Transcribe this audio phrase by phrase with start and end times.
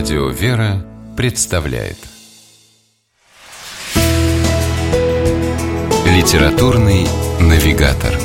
[0.00, 0.82] Радио «Вера»
[1.14, 1.98] представляет
[6.06, 7.06] Литературный
[7.38, 8.18] навигатор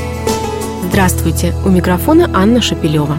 [0.83, 1.53] Здравствуйте!
[1.65, 3.17] У микрофона Анна Шапилева.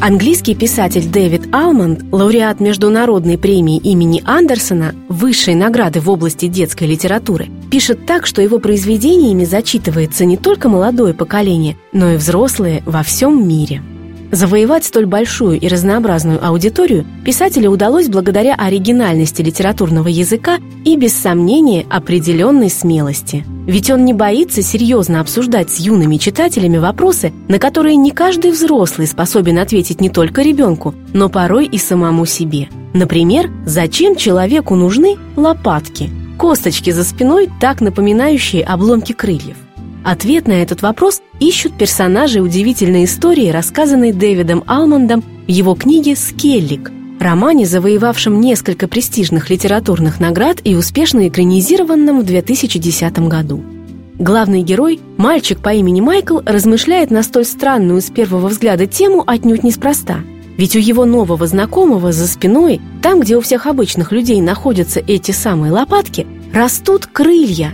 [0.00, 7.48] Английский писатель Дэвид Алмонд, лауреат Международной премии имени Андерсона, высшей награды в области детской литературы,
[7.72, 13.48] пишет так, что его произведениями зачитывается не только молодое поколение, но и взрослые во всем
[13.48, 13.82] мире–
[14.32, 21.86] Завоевать столь большую и разнообразную аудиторию писателю удалось благодаря оригинальности литературного языка и, без сомнения,
[21.88, 23.44] определенной смелости.
[23.66, 29.06] Ведь он не боится серьезно обсуждать с юными читателями вопросы, на которые не каждый взрослый
[29.06, 32.68] способен ответить не только ребенку, но порой и самому себе.
[32.94, 36.10] Например, зачем человеку нужны лопатки?
[36.38, 39.56] Косточки за спиной, так напоминающие обломки крыльев.
[40.06, 46.92] Ответ на этот вопрос ищут персонажи удивительной истории, рассказанной Дэвидом Алмондом в его книге «Скеллик»,
[47.18, 53.64] романе, завоевавшем несколько престижных литературных наград и успешно экранизированном в 2010 году.
[54.16, 59.64] Главный герой, мальчик по имени Майкл, размышляет на столь странную с первого взгляда тему отнюдь
[59.64, 60.20] неспроста.
[60.56, 65.32] Ведь у его нового знакомого за спиной, там, где у всех обычных людей находятся эти
[65.32, 67.72] самые лопатки, растут крылья.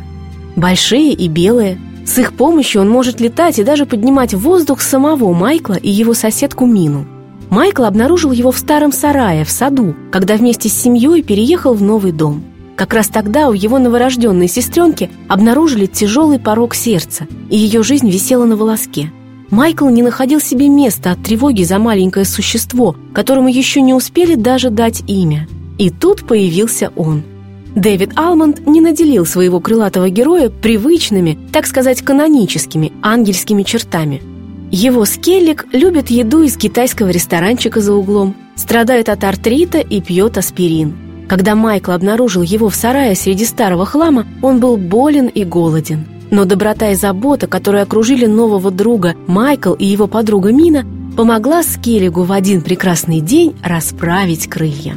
[0.57, 5.33] Большие и белые– с их помощью он может летать и даже поднимать в воздух самого
[5.33, 7.07] Майкла и его соседку Мину.
[7.49, 12.13] Майкл обнаружил его в старом сарае в саду, когда вместе с семьей переехал в новый
[12.13, 12.43] дом.
[12.77, 18.47] Как раз тогда у его новорожденной сестренки обнаружили тяжелый порог сердца, и ее жизнь висела
[18.47, 19.13] на волоске.
[19.51, 24.71] Майкл не находил себе места от тревоги за маленькое существо, которому еще не успели даже
[24.71, 25.47] дать имя.
[25.77, 27.23] И тут появился он–
[27.75, 34.23] Дэвид Алмонд не наделил своего крылатого героя привычными, так сказать, каноническими, ангельскими чертами.
[34.71, 40.95] Его скеллик любит еду из китайского ресторанчика за углом, страдает от артрита и пьет аспирин.
[41.29, 46.05] Когда Майкл обнаружил его в сарае среди старого хлама, он был болен и голоден.
[46.31, 52.23] Но доброта и забота, которые окружили нового друга Майкл и его подруга Мина, помогла Скеллигу
[52.25, 54.97] в один прекрасный день расправить крылья.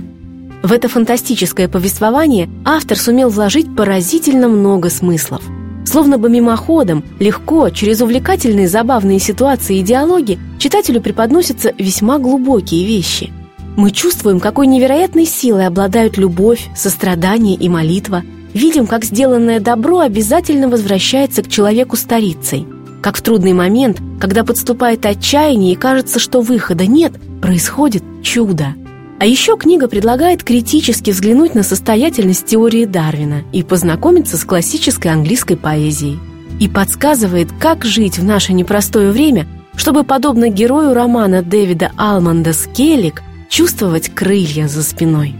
[0.65, 5.43] В это фантастическое повествование автор сумел вложить поразительно много смыслов.
[5.85, 13.31] Словно бы мимоходом, легко, через увлекательные забавные ситуации и диалоги читателю преподносятся весьма глубокие вещи.
[13.77, 18.23] Мы чувствуем, какой невероятной силой обладают любовь, сострадание и молитва,
[18.55, 22.65] видим, как сделанное добро обязательно возвращается к человеку старицей,
[23.03, 28.73] как в трудный момент, когда подступает отчаяние и кажется, что выхода нет, происходит чудо–
[29.19, 35.55] а еще книга предлагает критически взглянуть на состоятельность теории Дарвина и познакомиться с классической английской
[35.55, 36.19] поэзией.
[36.59, 43.21] И подсказывает, как жить в наше непростое время, чтобы, подобно герою романа Дэвида Алманда «Скеллик»,
[43.49, 45.35] чувствовать крылья за спиной.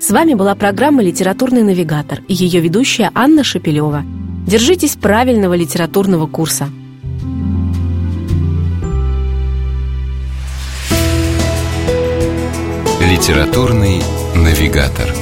[0.00, 4.04] С вами была программа «Литературный навигатор» и ее ведущая Анна Шапилева.
[4.46, 6.68] Держитесь правильного литературного курса–
[13.18, 14.00] Литературный
[14.36, 15.12] навигатор.